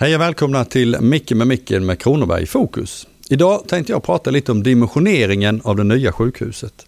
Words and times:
Hej 0.00 0.14
och 0.14 0.20
välkomna 0.20 0.64
till 0.64 0.96
Micke 1.00 1.32
med 1.32 1.46
Micken 1.46 1.86
med 1.86 2.00
Kronoberg 2.00 2.42
i 2.42 2.46
fokus. 2.46 3.06
Idag 3.30 3.68
tänkte 3.68 3.92
jag 3.92 4.02
prata 4.02 4.30
lite 4.30 4.52
om 4.52 4.62
dimensioneringen 4.62 5.60
av 5.64 5.76
det 5.76 5.84
nya 5.84 6.12
sjukhuset. 6.12 6.85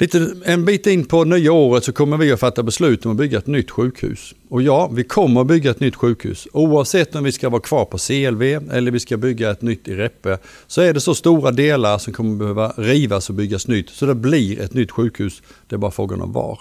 Lite, 0.00 0.34
en 0.44 0.64
bit 0.64 0.86
in 0.86 1.04
på 1.04 1.24
nya 1.24 1.52
året 1.52 1.84
så 1.84 1.92
kommer 1.92 2.16
vi 2.16 2.32
att 2.32 2.40
fatta 2.40 2.62
beslut 2.62 3.06
om 3.06 3.12
att 3.12 3.18
bygga 3.18 3.38
ett 3.38 3.46
nytt 3.46 3.70
sjukhus. 3.70 4.34
Och 4.48 4.62
ja, 4.62 4.90
vi 4.92 5.04
kommer 5.04 5.40
att 5.40 5.46
bygga 5.46 5.70
ett 5.70 5.80
nytt 5.80 5.96
sjukhus. 5.96 6.48
Oavsett 6.52 7.14
om 7.14 7.24
vi 7.24 7.32
ska 7.32 7.48
vara 7.48 7.60
kvar 7.62 7.84
på 7.84 7.98
CLV 7.98 8.42
eller 8.42 8.90
vi 8.90 9.00
ska 9.00 9.16
bygga 9.16 9.50
ett 9.50 9.62
nytt 9.62 9.88
i 9.88 9.94
Reppe 9.94 10.38
så 10.66 10.80
är 10.80 10.94
det 10.94 11.00
så 11.00 11.14
stora 11.14 11.50
delar 11.50 11.98
som 11.98 12.12
kommer 12.12 12.36
behöva 12.36 12.72
rivas 12.76 13.28
och 13.28 13.34
byggas 13.34 13.68
nytt. 13.68 13.90
Så 13.90 14.06
det 14.06 14.14
blir 14.14 14.60
ett 14.60 14.74
nytt 14.74 14.90
sjukhus. 14.90 15.42
Det 15.68 15.74
är 15.74 15.78
bara 15.78 15.90
frågan 15.90 16.22
om 16.22 16.32
var. 16.32 16.60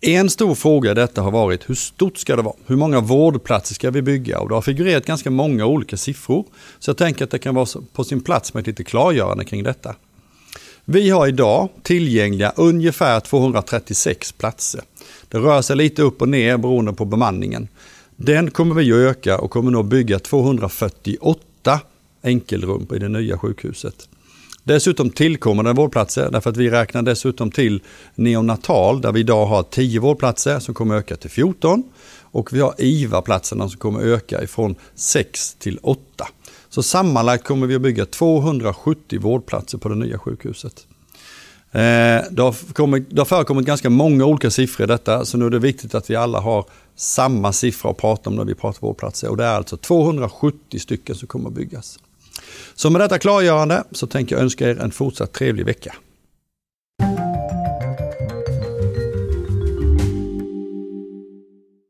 En 0.00 0.30
stor 0.30 0.54
fråga 0.54 0.90
i 0.90 0.94
detta 0.94 1.22
har 1.22 1.30
varit 1.30 1.70
hur 1.70 1.74
stort 1.74 2.18
ska 2.18 2.36
det 2.36 2.42
vara? 2.42 2.56
Hur 2.66 2.76
många 2.76 3.00
vårdplatser 3.00 3.74
ska 3.74 3.90
vi 3.90 4.02
bygga? 4.02 4.40
Och 4.40 4.48
det 4.48 4.54
har 4.54 4.62
figurerat 4.62 5.06
ganska 5.06 5.30
många 5.30 5.66
olika 5.66 5.96
siffror. 5.96 6.46
Så 6.78 6.90
jag 6.90 6.96
tänker 6.96 7.24
att 7.24 7.30
det 7.30 7.38
kan 7.38 7.54
vara 7.54 7.66
på 7.92 8.04
sin 8.04 8.20
plats 8.20 8.54
med 8.54 8.60
ett 8.60 8.66
lite 8.66 8.84
klargörande 8.84 9.44
kring 9.44 9.62
detta. 9.62 9.94
Vi 10.84 11.10
har 11.10 11.26
idag 11.26 11.68
tillgängliga 11.82 12.52
ungefär 12.56 13.20
236 13.20 14.32
platser. 14.32 14.80
Det 15.28 15.38
rör 15.38 15.62
sig 15.62 15.76
lite 15.76 16.02
upp 16.02 16.22
och 16.22 16.28
ner 16.28 16.56
beroende 16.56 16.92
på 16.92 17.04
bemanningen. 17.04 17.68
Den 18.16 18.50
kommer 18.50 18.74
vi 18.74 18.92
att 18.92 18.96
öka 18.96 19.38
och 19.38 19.50
kommer 19.50 19.70
nog 19.70 19.84
bygga 19.84 20.18
248 20.18 21.80
enkelrum 22.22 22.86
i 22.94 22.98
det 22.98 23.08
nya 23.08 23.38
sjukhuset. 23.38 24.08
Dessutom 24.64 25.10
tillkommer 25.10 25.62
det 25.62 25.72
vårdplatser 25.72 26.28
därför 26.32 26.50
att 26.50 26.56
vi 26.56 26.70
räknar 26.70 27.02
dessutom 27.02 27.50
till 27.50 27.82
neonatal 28.14 29.00
där 29.00 29.12
vi 29.12 29.20
idag 29.20 29.46
har 29.46 29.62
10 29.62 30.00
vårdplatser 30.00 30.58
som 30.58 30.74
kommer 30.74 30.96
öka 30.96 31.16
till 31.16 31.30
14 31.30 31.82
och 32.32 32.52
vi 32.52 32.60
har 32.60 32.74
IVA-platserna 32.78 33.68
som 33.68 33.78
kommer 33.78 34.00
öka 34.00 34.42
ifrån 34.42 34.74
6 34.94 35.54
till 35.54 35.78
8. 35.82 36.28
Så 36.68 36.82
sammanlagt 36.82 37.44
kommer 37.44 37.66
vi 37.66 37.74
att 37.74 37.82
bygga 37.82 38.06
270 38.06 39.20
vårdplatser 39.20 39.78
på 39.78 39.88
det 39.88 39.94
nya 39.94 40.18
sjukhuset. 40.18 40.86
Eh, 41.72 41.80
det, 42.30 42.42
har 42.42 42.72
kommit, 42.72 43.06
det 43.10 43.20
har 43.20 43.26
förekommit 43.26 43.66
ganska 43.66 43.90
många 43.90 44.24
olika 44.24 44.50
siffror 44.50 44.84
i 44.84 44.88
detta, 44.88 45.24
så 45.24 45.38
nu 45.38 45.46
är 45.46 45.50
det 45.50 45.58
viktigt 45.58 45.94
att 45.94 46.10
vi 46.10 46.16
alla 46.16 46.40
har 46.40 46.66
samma 46.96 47.52
siffra 47.52 47.90
att 47.90 47.96
prata 47.96 48.30
om 48.30 48.36
när 48.36 48.44
vi 48.44 48.54
pratar 48.54 48.80
vårdplatser. 48.80 49.28
Och 49.28 49.36
det 49.36 49.44
är 49.44 49.54
alltså 49.54 49.76
270 49.76 50.78
stycken 50.78 51.14
som 51.14 51.28
kommer 51.28 51.48
att 51.48 51.54
byggas. 51.54 51.98
Så 52.74 52.90
med 52.90 53.00
detta 53.00 53.18
klargörande 53.18 53.84
så 53.90 54.06
tänker 54.06 54.36
jag 54.36 54.42
önska 54.42 54.70
er 54.70 54.80
en 54.80 54.90
fortsatt 54.90 55.32
trevlig 55.32 55.66
vecka. 55.66 55.94